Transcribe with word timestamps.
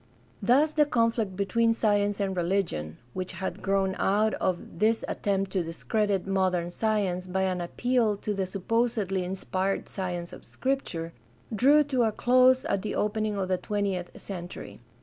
—Thus 0.51 0.73
the 0.73 0.87
conflict 0.87 1.35
between 1.35 1.73
science 1.73 2.19
and 2.19 2.35
religion, 2.35 2.97
which 3.13 3.33
had 3.33 3.61
grown 3.61 3.93
out 3.99 4.33
of 4.41 4.79
this 4.79 5.05
attempt 5.07 5.51
to 5.51 5.63
discredit 5.63 6.25
modern 6.25 6.71
science 6.71 7.27
by 7.27 7.43
an 7.43 7.61
appeal 7.61 8.17
to 8.17 8.33
the 8.33 8.47
supposedly 8.47 9.23
inspired 9.23 9.87
science 9.87 10.33
of 10.33 10.43
Scripture, 10.43 11.13
drew 11.55 11.83
to 11.83 12.01
a 12.01 12.11
close 12.11 12.65
at 12.65 12.81
the 12.81 12.95
opening 12.95 13.37
of 13.37 13.47
the 13.47 13.59
twentieth 13.59 14.19
century. 14.19 14.79